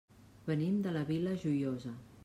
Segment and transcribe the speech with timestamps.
[0.47, 1.97] Venim de la Vila Joiosa.